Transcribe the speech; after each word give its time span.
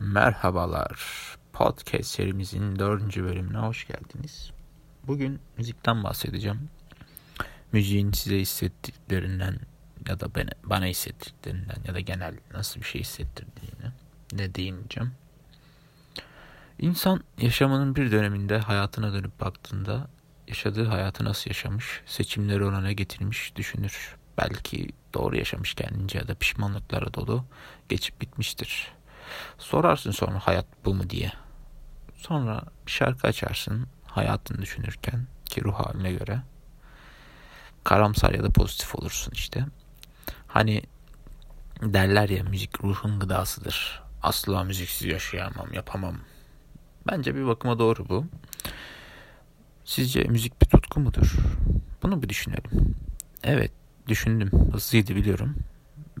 Merhabalar. 0.00 1.00
Podcast 1.52 2.10
serimizin 2.10 2.78
dördüncü 2.78 3.24
bölümüne 3.24 3.58
hoş 3.58 3.86
geldiniz. 3.86 4.50
Bugün 5.06 5.40
müzikten 5.58 6.04
bahsedeceğim. 6.04 6.68
Müziğin 7.72 8.12
size 8.12 8.38
hissettiklerinden 8.38 9.58
ya 10.08 10.20
da 10.20 10.34
bana, 10.34 10.50
bana 10.64 10.86
hissettiklerinden 10.86 11.76
ya 11.88 11.94
da 11.94 12.00
genel 12.00 12.34
nasıl 12.52 12.80
bir 12.80 12.86
şey 12.86 13.00
hissettirdiğini 13.00 13.92
ne 14.32 14.54
değineceğim. 14.54 15.12
İnsan 16.78 17.24
yaşamının 17.38 17.96
bir 17.96 18.12
döneminde 18.12 18.58
hayatına 18.58 19.12
dönüp 19.12 19.40
baktığında 19.40 20.08
yaşadığı 20.48 20.84
hayatı 20.84 21.24
nasıl 21.24 21.50
yaşamış, 21.50 22.02
seçimleri 22.06 22.64
ona 22.64 22.80
ne 22.80 22.92
getirmiş 22.92 23.56
düşünür. 23.56 24.16
Belki 24.38 24.88
doğru 25.14 25.36
yaşamış 25.36 25.74
kendince 25.74 26.18
ya 26.18 26.28
da 26.28 26.34
pişmanlıklara 26.34 27.14
dolu 27.14 27.44
geçip 27.88 28.20
bitmiştir. 28.20 28.95
Sorarsın 29.58 30.10
sonra 30.10 30.38
hayat 30.38 30.66
bu 30.84 30.94
mu 30.94 31.10
diye. 31.10 31.32
Sonra 32.16 32.62
bir 32.86 32.90
şarkı 32.90 33.26
açarsın 33.26 33.86
hayatını 34.06 34.62
düşünürken 34.62 35.26
ki 35.44 35.64
ruh 35.64 35.74
haline 35.74 36.12
göre. 36.12 36.42
Karamsar 37.84 38.34
ya 38.34 38.42
da 38.42 38.50
pozitif 38.50 38.94
olursun 38.94 39.32
işte. 39.32 39.66
Hani 40.46 40.82
derler 41.82 42.28
ya 42.28 42.44
müzik 42.44 42.84
ruhun 42.84 43.20
gıdasıdır. 43.20 44.02
Asla 44.22 44.64
müziksiz 44.64 45.08
yaşayamam, 45.08 45.72
yapamam. 45.72 46.16
Bence 47.06 47.34
bir 47.34 47.46
bakıma 47.46 47.78
doğru 47.78 48.08
bu. 48.08 48.26
Sizce 49.84 50.24
müzik 50.24 50.62
bir 50.62 50.66
tutku 50.66 51.00
mudur? 51.00 51.34
Bunu 52.02 52.22
bir 52.22 52.28
düşünelim. 52.28 52.94
Evet, 53.44 53.72
düşündüm. 54.08 54.50
Hızlıydı 54.72 55.16
biliyorum. 55.16 55.56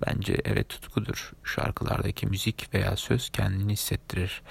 Bence 0.06 0.36
evet 0.44 0.68
tutkudur. 0.68 1.32
Şarkılardaki 1.44 2.26
müzik 2.26 2.74
veya 2.74 2.96
söz 2.96 3.30
kendini 3.30 3.72
hissettirir. 3.72 4.42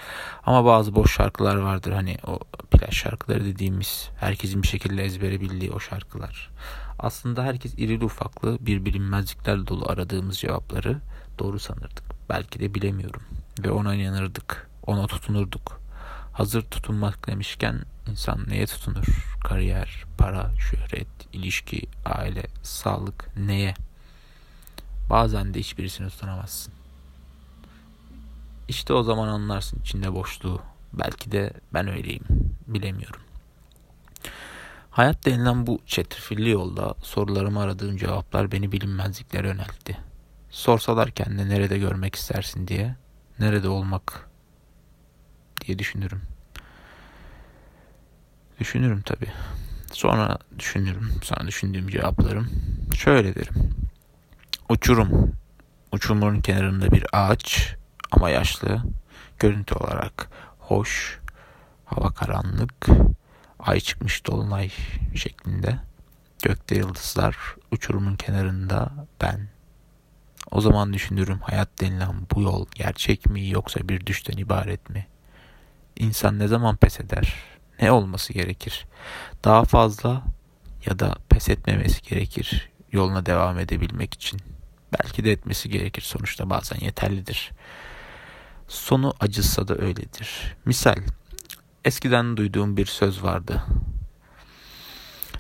Ama 0.43 0.65
bazı 0.65 0.95
boş 0.95 1.15
şarkılar 1.15 1.55
vardır. 1.55 1.91
Hani 1.91 2.17
o 2.27 2.39
plaj 2.71 2.93
şarkıları 2.95 3.45
dediğimiz 3.45 4.09
herkesin 4.19 4.63
bir 4.63 4.67
şekilde 4.67 5.03
ezbere 5.03 5.41
bildiği 5.41 5.71
o 5.71 5.79
şarkılar. 5.79 6.51
Aslında 6.99 7.43
herkes 7.43 7.73
irili 7.73 8.05
ufaklı 8.05 8.57
bir 8.61 8.85
bilinmezlikler 8.85 9.67
dolu 9.67 9.89
aradığımız 9.89 10.38
cevapları 10.39 11.01
doğru 11.39 11.59
sanırdık. 11.59 12.03
Belki 12.29 12.59
de 12.59 12.73
bilemiyorum. 12.73 13.21
Ve 13.59 13.71
ona 13.71 13.95
inanırdık. 13.95 14.69
Ona 14.88 15.07
tutunurduk. 15.07 15.81
Hazır 16.33 16.61
tutunmak 16.61 17.27
demişken 17.27 17.81
insan 18.11 18.45
neye 18.47 18.66
tutunur? 18.66 19.05
Kariyer, 19.43 20.03
para, 20.17 20.51
şöhret, 20.59 21.07
ilişki, 21.33 21.81
aile, 22.05 22.43
sağlık 22.63 23.38
neye? 23.38 23.73
Bazen 25.09 25.53
de 25.53 25.59
hiçbirisini 25.59 26.09
tutunamazsın. 26.09 26.73
İşte 28.67 28.93
o 28.93 29.03
zaman 29.03 29.27
anlarsın 29.27 29.79
içinde 29.79 30.13
boşluğu. 30.13 30.61
Belki 30.93 31.31
de 31.31 31.53
ben 31.73 31.87
öyleyim. 31.87 32.23
Bilemiyorum. 32.67 33.21
Hayat 34.91 35.25
denilen 35.25 35.67
bu 35.67 35.79
çetrefilli 35.85 36.49
yolda 36.49 36.95
sorularımı 37.03 37.61
aradığım 37.61 37.97
cevaplar 37.97 38.51
beni 38.51 38.71
bilinmezliklere 38.71 39.47
yöneltti. 39.47 39.97
Sorsalar 40.49 41.11
kendine 41.11 41.49
nerede 41.49 41.77
görmek 41.77 42.15
istersin 42.15 42.67
diye, 42.67 42.95
nerede 43.39 43.69
olmak 43.69 44.29
diye 45.61 45.79
düşünürüm. 45.79 46.21
Düşünürüm 48.59 49.01
tabi. 49.01 49.27
Sonra 49.93 50.37
düşünürüm. 50.59 51.11
Sonra 51.23 51.47
düşündüğüm 51.47 51.87
cevaplarım 51.87 52.49
şöyle 52.95 53.35
derim. 53.35 53.84
Uçurum. 54.69 55.33
Uçurumun 55.91 56.41
kenarında 56.41 56.91
bir 56.91 57.05
ağaç 57.13 57.75
ama 58.11 58.29
yaşlı. 58.29 58.83
Görüntü 59.39 59.75
olarak 59.75 60.29
hoş. 60.59 61.19
Hava 61.85 62.13
karanlık. 62.13 62.87
Ay 63.59 63.79
çıkmış 63.79 64.25
dolunay 64.25 64.71
şeklinde. 65.15 65.79
Gökte 66.43 66.75
yıldızlar. 66.75 67.37
Uçurumun 67.71 68.15
kenarında 68.15 68.91
ben. 69.21 69.47
O 70.51 70.61
zaman 70.61 70.93
düşünürüm 70.93 71.39
hayat 71.39 71.81
denilen 71.81 72.15
bu 72.35 72.41
yol 72.41 72.65
gerçek 72.75 73.25
mi 73.29 73.49
yoksa 73.49 73.89
bir 73.89 74.05
düşten 74.05 74.37
ibaret 74.37 74.89
mi? 74.89 75.07
İnsan 75.95 76.39
ne 76.39 76.47
zaman 76.47 76.75
pes 76.75 76.99
eder? 76.99 77.35
Ne 77.81 77.91
olması 77.91 78.33
gerekir? 78.33 78.85
Daha 79.43 79.63
fazla 79.63 80.23
ya 80.85 80.99
da 80.99 81.15
pes 81.29 81.49
etmemesi 81.49 82.01
gerekir 82.01 82.69
yoluna 82.91 83.25
devam 83.25 83.59
edebilmek 83.59 84.13
için. 84.13 84.54
Belki 84.94 85.23
de 85.23 85.31
etmesi 85.31 85.69
gerekir 85.69 86.01
sonuçta 86.01 86.50
bazen 86.50 86.79
yeterlidir. 86.79 87.51
Sonu 88.68 89.13
acısa 89.19 89.68
da 89.68 89.78
öyledir. 89.78 90.56
Misal 90.66 90.96
eskiden 91.85 92.38
duyduğum 92.38 92.78
bir 92.78 92.85
söz 92.85 93.24
vardı. 93.24 93.63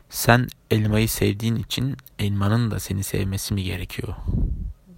Sen 0.09 0.47
elmayı 0.71 1.09
sevdiğin 1.09 1.55
için 1.55 1.97
elmanın 2.19 2.71
da 2.71 2.79
seni 2.79 3.03
sevmesi 3.03 3.53
mi 3.53 3.63
gerekiyor? 3.63 4.15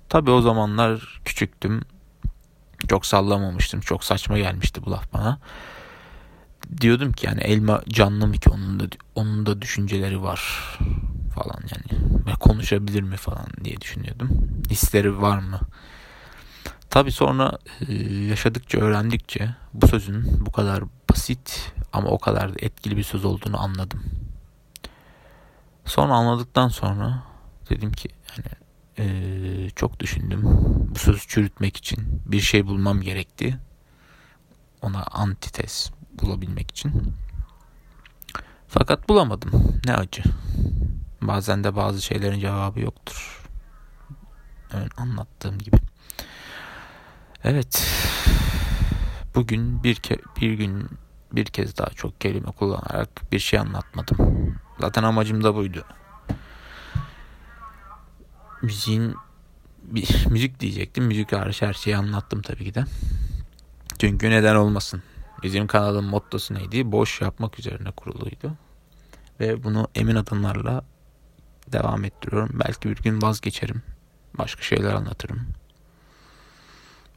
Tabi 0.09 0.31
o 0.31 0.41
zamanlar 0.41 1.21
küçüktüm. 1.25 1.81
Çok 2.87 3.05
sallamamıştım. 3.05 3.81
Çok 3.81 4.03
saçma 4.03 4.37
gelmişti 4.37 4.85
bu 4.85 4.91
laf 4.91 5.13
bana. 5.13 5.39
Diyordum 6.81 7.11
ki 7.11 7.25
yani 7.25 7.41
elma 7.41 7.81
canlı 7.89 8.27
mı 8.27 8.33
ki 8.33 8.49
onun 8.49 8.79
da 8.79 8.83
onun 9.15 9.45
da 9.45 9.61
düşünceleri 9.61 10.21
var 10.21 10.41
falan 11.37 11.61
yani 11.71 12.03
ve 12.27 12.31
konuşabilir 12.31 13.01
mi 13.01 13.17
falan 13.17 13.47
diye 13.63 13.81
düşünüyordum. 13.81 14.29
Hisleri 14.69 15.21
var 15.21 15.39
mı? 15.39 15.59
Tabi 16.89 17.11
sonra 17.11 17.57
e, 17.87 17.93
yaşadıkça 18.03 18.77
öğrendikçe 18.77 19.55
bu 19.73 19.87
sözün 19.87 20.45
bu 20.45 20.51
kadar 20.51 20.83
basit 21.09 21.73
ama 21.93 22.09
o 22.09 22.17
kadar 22.17 22.49
da 22.49 22.55
etkili 22.59 22.97
bir 22.97 23.03
söz 23.03 23.25
olduğunu 23.25 23.61
anladım. 23.61 24.03
Sonra 25.85 26.13
anladıktan 26.13 26.67
sonra 26.67 27.23
dedim 27.69 27.91
ki 27.91 28.09
yani 28.29 28.51
e, 28.99 29.69
çok 29.69 29.99
düşündüm. 29.99 30.41
Bu 30.95 30.99
sözü 30.99 31.27
çürütmek 31.27 31.77
için 31.77 32.21
bir 32.25 32.41
şey 32.41 32.65
bulmam 32.65 33.01
gerekti. 33.01 33.57
Ona 34.81 35.03
antites 35.03 35.91
bulabilmek 36.21 36.71
için. 36.71 37.13
Fakat 38.67 39.09
bulamadım. 39.09 39.79
Ne 39.85 39.93
acı. 39.93 40.23
Bazen 41.27 41.63
de 41.63 41.75
bazı 41.75 42.01
şeylerin 42.01 42.39
cevabı 42.39 42.79
yoktur. 42.79 43.43
Ön 44.71 44.89
anlattığım 44.97 45.57
gibi. 45.57 45.77
Evet. 47.43 47.87
Bugün 49.35 49.83
bir 49.83 49.95
ke 49.95 50.17
bir 50.41 50.53
gün 50.53 50.89
bir 51.31 51.45
kez 51.45 51.77
daha 51.77 51.89
çok 51.89 52.21
kelime 52.21 52.51
kullanarak 52.51 53.31
bir 53.31 53.39
şey 53.39 53.59
anlatmadım. 53.59 54.17
Zaten 54.79 55.03
amacım 55.03 55.43
da 55.43 55.55
buydu. 55.55 55.85
Müziğin 58.61 59.15
bir 59.83 60.25
müzik 60.29 60.59
diyecektim. 60.59 61.03
Müzik 61.05 61.31
hariç 61.31 61.61
her 61.61 61.73
şeyi 61.73 61.97
anlattım 61.97 62.41
tabii 62.41 62.63
ki 62.63 62.75
de. 62.75 62.85
Çünkü 63.99 64.29
neden 64.29 64.55
olmasın. 64.55 65.03
Bizim 65.43 65.67
kanalın 65.67 66.05
mottosu 66.05 66.53
neydi? 66.53 66.91
Boş 66.91 67.21
yapmak 67.21 67.59
üzerine 67.59 67.91
kuruluydu. 67.91 68.51
Ve 69.39 69.63
bunu 69.63 69.87
emin 69.95 70.15
adımlarla 70.15 70.83
devam 71.71 72.03
ettiriyorum. 72.03 72.49
Belki 72.53 72.89
bir 72.89 72.95
gün 72.95 73.21
vazgeçerim. 73.21 73.81
Başka 74.37 74.61
şeyler 74.61 74.93
anlatırım. 74.93 75.47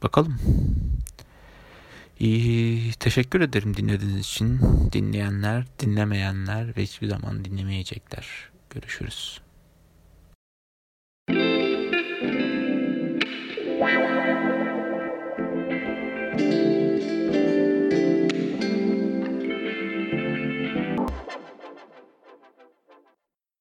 Bakalım. 0.03 0.39
İyi, 2.19 2.93
teşekkür 2.93 3.41
ederim 3.41 3.77
dinlediğiniz 3.77 4.19
için. 4.19 4.59
Dinleyenler, 4.91 5.65
dinlemeyenler 5.79 6.77
ve 6.77 6.83
hiçbir 6.83 7.07
zaman 7.07 7.45
dinlemeyecekler. 7.45 8.27
Görüşürüz. 8.69 9.41